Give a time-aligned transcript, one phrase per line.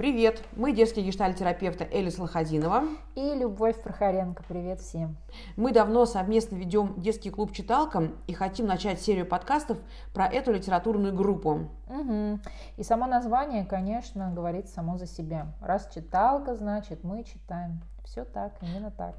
[0.00, 0.42] Привет!
[0.56, 2.84] Мы детские гештальтерапевты Элис Лоходинова
[3.16, 4.42] и Любовь Прохоренко.
[4.48, 5.18] Привет всем!
[5.56, 9.76] Мы давно совместно ведем детский клуб «Читалка» и хотим начать серию подкастов
[10.14, 11.68] про эту литературную группу.
[11.88, 12.40] Угу.
[12.78, 15.52] И само название, конечно, говорит само за себя.
[15.60, 17.82] Раз читалка, значит мы читаем.
[18.02, 19.16] Все так, именно так.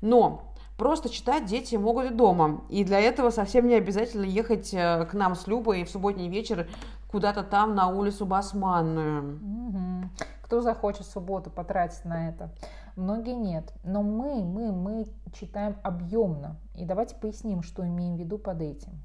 [0.00, 0.42] Но
[0.76, 2.62] просто читать дети могут и дома.
[2.68, 6.66] И для этого совсем не обязательно ехать э, к нам с Любой в субботний вечер
[7.12, 9.36] куда-то там на улицу Басманную.
[9.36, 9.85] Угу.
[10.42, 12.50] Кто захочет субботу потратить на это?
[12.94, 13.72] Многие нет.
[13.84, 16.56] Но мы, мы, мы читаем объемно.
[16.74, 19.02] И давайте поясним, что имеем в виду под этим.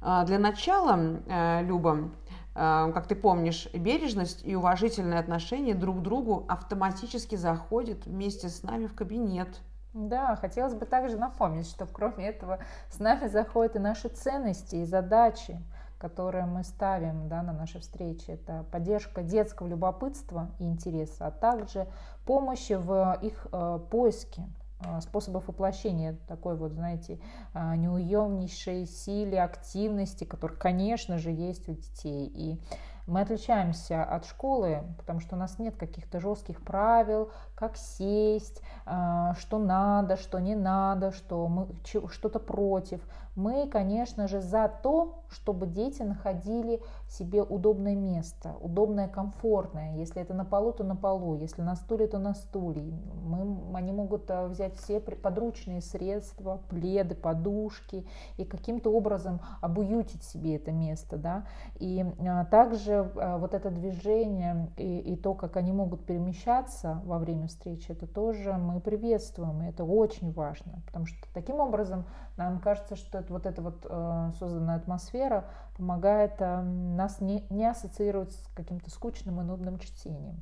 [0.00, 2.10] А, для начала, э, Люба,
[2.54, 8.62] э, как ты помнишь, бережность и уважительное отношение друг к другу автоматически заходят вместе с
[8.62, 9.60] нами в кабинет.
[9.94, 14.84] Да, хотелось бы также напомнить, что кроме этого с нами заходят и наши ценности и
[14.84, 15.60] задачи
[16.02, 18.32] которые мы ставим да, на наши встречи.
[18.32, 21.86] Это поддержка детского любопытства и интереса, а также
[22.26, 24.42] помощи в их э, поиске
[24.80, 27.20] э, способов воплощения такой вот, знаете,
[27.54, 32.26] э, неуемнейшей силе активности, которая, конечно же, есть у детей.
[32.26, 32.60] И
[33.06, 39.32] мы отличаемся от школы, потому что у нас нет каких-то жестких правил, как сесть, э,
[39.38, 41.68] что надо, что не надо, что мы
[42.10, 43.00] что-то против.
[43.34, 49.96] Мы, конечно же, за то, чтобы дети находили себе удобное место, удобное, комфортное.
[49.96, 52.82] Если это на полу, то на полу, если на стуле, то на стуле.
[53.24, 58.06] Мы, они могут э, взять все подручные средства, пледы, подушки
[58.36, 61.16] и каким-то образом обуютить себе это место.
[61.16, 61.46] Да?
[61.78, 67.18] И а, также а, вот это движение и, и то, как они могут перемещаться во
[67.18, 72.04] время встречи, это тоже мы приветствуем, и это очень важно, потому что таким образом
[72.36, 75.44] нам кажется, что это, вот эта вот э, созданная атмосфера
[75.76, 80.40] помогает э, нас не, не ассоциировать с каким-то скучным и нудным чтением.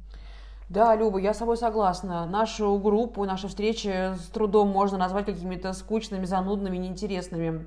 [0.69, 2.27] Да, Люба, я с тобой согласна.
[2.27, 7.67] Нашу группу, наши встречи с трудом можно назвать какими-то скучными, занудными, неинтересными.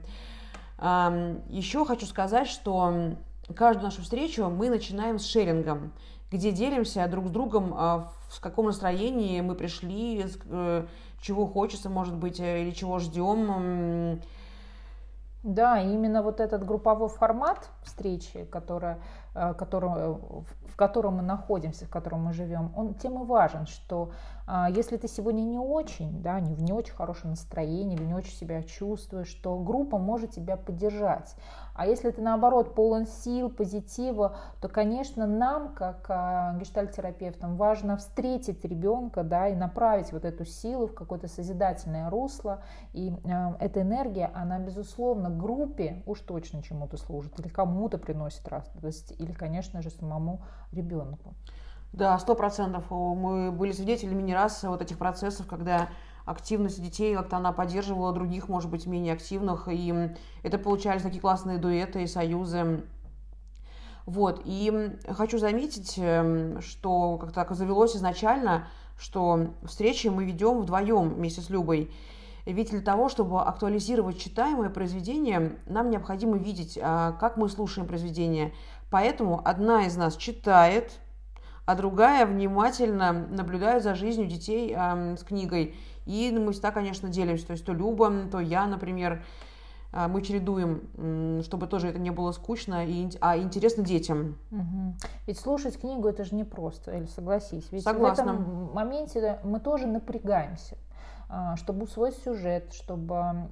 [0.80, 3.16] Еще хочу сказать, что
[3.54, 5.92] каждую нашу встречу мы начинаем с шерингом,
[6.32, 10.86] где делимся друг с другом, а, в каком настроении мы пришли, э,
[11.22, 14.22] чего хочется, может быть, э, или чего ждем.
[15.44, 19.00] Да, именно вот этот групповой формат встречи, которая,
[19.36, 24.12] э, который, в котором мы находимся, в котором мы живем, он тем и важен, что
[24.76, 28.34] если ты сегодня не очень, да, не в не очень хорошем настроении или не очень
[28.34, 31.36] себя чувствуешь, то группа может тебя поддержать.
[31.76, 38.64] А если ты наоборот полон сил, позитива, то, конечно, нам, как а, гештальтерапевтам, важно встретить
[38.64, 42.62] ребенка да, и направить вот эту силу в какое-то созидательное русло.
[42.94, 49.14] И а, эта энергия, она, безусловно, группе уж точно чему-то служит, или кому-то приносит радость,
[49.18, 51.34] или, конечно же, самому ребенку.
[51.94, 52.86] Да, сто процентов.
[52.90, 55.90] Мы были свидетелями не раз вот этих процессов, когда
[56.26, 60.12] активность детей как-то она поддерживала других, может быть, менее активных, и
[60.42, 62.84] это получались такие классные дуэты и союзы.
[64.08, 68.68] Вот, и хочу заметить, эм, что как-то так завелось изначально,
[68.98, 71.92] что встречи мы ведем вдвоем вместе с Любой.
[72.46, 78.54] Ведь для того, чтобы актуализировать читаемое произведение, нам необходимо видеть, а, как мы слушаем произведение.
[78.90, 81.00] Поэтому одна из нас читает,
[81.66, 85.76] а другая внимательно наблюдает за жизнью детей э, с книгой.
[86.06, 87.48] И мы всегда, конечно, делимся.
[87.48, 89.24] То есть то Люба, то я, например,
[89.94, 94.38] э, мы чередуем, чтобы тоже это не было скучно, и, а интересно детям.
[94.52, 94.96] Угу.
[95.28, 97.68] Ведь слушать книгу это же непросто, или согласись.
[97.72, 98.24] Ведь Согласна.
[98.24, 100.78] в этом моменте мы тоже напрягаемся.
[101.36, 103.48] А, чтобы усвоить сюжет, чтобы а,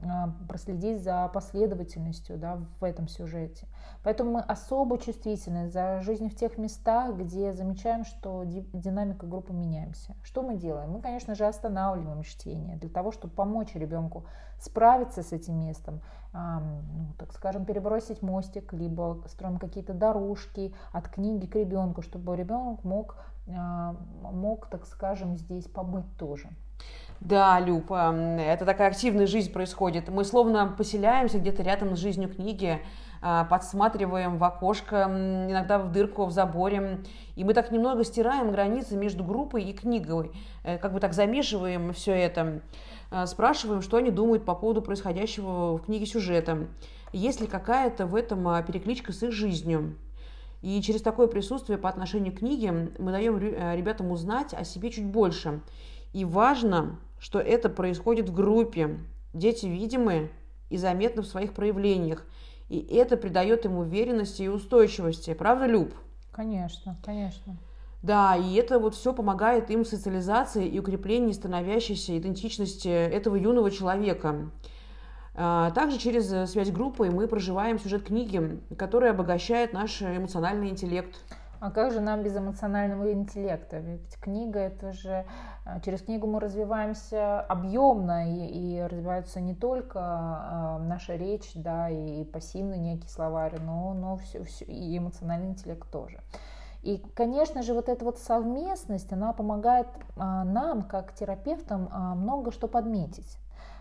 [0.47, 3.67] проследить за последовательностью да, в этом сюжете.
[4.03, 10.15] Поэтому мы особо чувствительны за жизнь в тех местах, где замечаем, что динамика группы меняемся.
[10.21, 10.91] Что мы делаем?
[10.91, 14.25] Мы, конечно же, останавливаем чтение для того, чтобы помочь ребенку
[14.59, 16.01] справиться с этим местом,
[16.33, 22.83] ну, так скажем, перебросить мостик, либо строим какие-то дорожки от книги к ребенку, чтобы ребенок
[22.83, 23.17] мог,
[23.47, 26.49] мог, так скажем, здесь побыть тоже.
[27.19, 30.09] Да, Люб, это такая активная жизнь происходит.
[30.09, 32.81] Мы словно поселяемся где-то рядом с жизнью книги,
[33.21, 37.01] а, подсматриваем в окошко, иногда в дырку в заборе.
[37.35, 40.31] И мы так немного стираем границы между группой и книгой,
[40.63, 42.61] э, как бы так замешиваем все это,
[43.25, 46.69] спрашиваем, что они думают по поводу происходящего в книге сюжета.
[47.13, 49.95] Есть ли какая-то в этом перекличка с их жизнью.
[50.61, 54.91] И через такое присутствие по отношению к книге мы даем э, ребятам узнать о себе
[54.91, 55.61] чуть больше.
[56.13, 58.99] И важно что это происходит в группе.
[59.31, 60.31] Дети видимы
[60.69, 62.25] и заметны в своих проявлениях.
[62.67, 65.33] И это придает им уверенности и устойчивости.
[65.35, 65.93] Правда, Люб?
[66.31, 67.55] Конечно, конечно.
[68.01, 73.69] Да, и это вот все помогает им в социализации и укреплении становящейся идентичности этого юного
[73.69, 74.49] человека.
[75.33, 81.17] А, также через связь группы мы проживаем сюжет книги, который обогащает наш эмоциональный интеллект.
[81.61, 83.77] А как же нам без эмоционального интеллекта?
[83.77, 85.27] Ведь книга это же
[85.63, 91.87] а, через книгу мы развиваемся объемно и, и развивается не только а, наша речь, да,
[91.87, 96.19] и пассивный некий словарь, но, но все, все, и эмоциональный интеллект тоже.
[96.81, 99.87] И, конечно же, вот эта вот совместность, она помогает
[100.17, 103.37] а, нам, как терапевтам, много что подметить.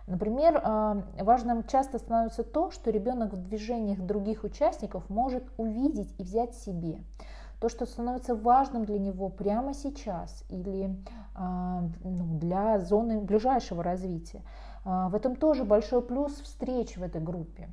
[0.07, 6.23] Например, а, важным часто становится то, что ребенок в движениях других участников может увидеть и
[6.23, 7.03] взять себе.
[7.61, 10.97] То, что становится важным для него прямо сейчас или
[11.37, 14.43] ну, для зоны ближайшего развития.
[14.85, 17.69] В этом тоже большой плюс встреч в этой группе.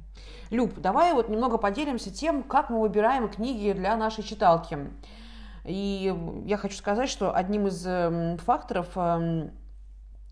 [0.50, 4.77] Люб, давай вот немного поделимся тем, как мы выбираем книги для нашей читалки.
[5.68, 6.15] И
[6.45, 9.51] я хочу сказать, что одним из эм, факторов эм,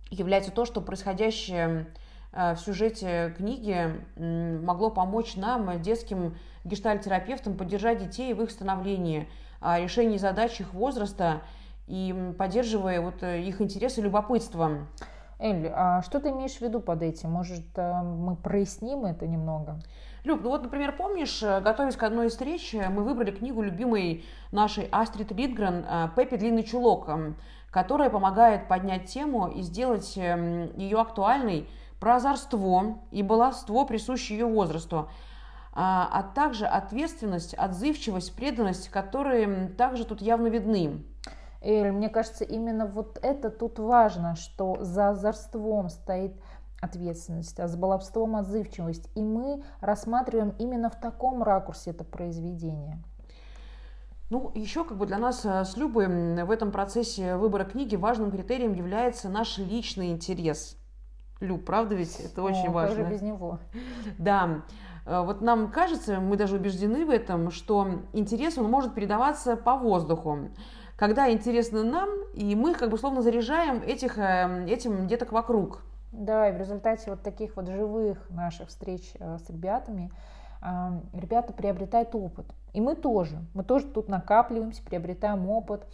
[0.09, 1.87] является то, что происходящее
[2.31, 9.27] э, в сюжете книги могло помочь нам, детским гештальтерапевтам, поддержать детей в их становлении,
[9.61, 11.41] решении задач их возраста
[11.87, 14.87] и поддерживая вот э, их интерес и любопытство.
[15.37, 17.31] Эль, а что ты имеешь в виду под этим?
[17.31, 19.79] Может, э, мы проясним это немного?
[20.23, 23.61] Люб, ну вот, например, помнишь, э, готовясь к одной из встреч, э, мы выбрали книгу
[23.61, 25.85] любимой нашей Астрид Литгрен
[26.15, 27.09] «Пеппи длинный чулок»,
[27.69, 31.67] которая помогает поднять тему и сделать эм, ее актуальной
[31.99, 35.09] про озорство и баловство, присущее ее возрасту,
[35.73, 41.03] а, а также ответственность, отзывчивость, преданность, которые также тут явно видны.
[41.65, 46.33] Эль, мне кажется, именно вот это тут важно, что за озорством стоит
[46.79, 49.09] ответственность, а с баловством отзывчивость.
[49.15, 53.03] И мы рассматриваем именно в таком ракурсе это произведение.
[54.29, 58.31] Ну, еще как бы для нас э, с Любой в этом процессе выбора книги важным
[58.31, 60.77] критерием является наш личный интерес.
[61.39, 62.19] Люб, правда ведь?
[62.19, 63.03] Это О, очень важно.
[63.03, 63.59] Как без него.
[64.17, 64.61] Да.
[65.05, 69.75] Э, вот нам кажется, мы даже убеждены в этом, что интерес, он может передаваться по
[69.75, 70.49] воздуху.
[70.95, 75.81] Когда интересно нам, и мы как бы словно заряжаем этих, э, этим деток вокруг.
[76.11, 80.11] Да, и в результате вот таких вот живых наших встреч э, с ребятами
[81.13, 82.47] ребята приобретают опыт.
[82.73, 83.37] И мы тоже.
[83.53, 85.85] Мы тоже тут накапливаемся, приобретаем опыт.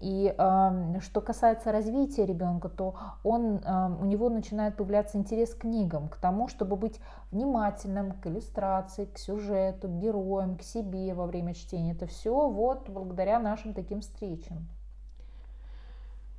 [0.00, 5.62] И э, что касается развития ребенка, то он, э, у него начинает появляться интерес к
[5.62, 7.00] книгам, к тому, чтобы быть
[7.32, 11.92] внимательным к иллюстрации, к сюжету, к героям, к себе во время чтения.
[11.92, 14.68] Это все вот благодаря нашим таким встречам.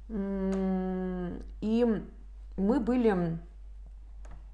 [0.10, 2.04] И
[2.56, 3.40] мы были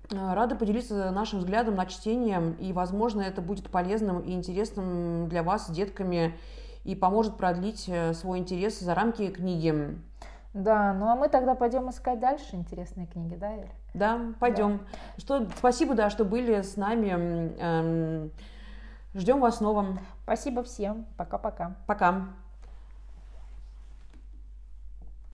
[0.09, 5.43] э, рады поделиться нашим взглядом на чтение, и, возможно, это будет полезным и интересным для
[5.43, 6.35] вас с детками
[6.85, 9.97] и поможет продлить э, свой интерес за рамки книги.
[10.53, 13.69] Да, ну а мы тогда пойдем искать дальше интересные книги, да, Эль?
[13.93, 14.77] Да, пойдем.
[14.77, 14.83] Да.
[15.17, 17.53] Что, спасибо, да, что были с нами.
[17.59, 18.31] Эм,
[19.13, 19.99] ждем вас снова.
[20.23, 21.05] Спасибо всем.
[21.17, 21.75] Пока-пока.
[21.85, 22.09] Пока.
[22.09, 22.19] -пока.
[22.19, 22.44] Пока.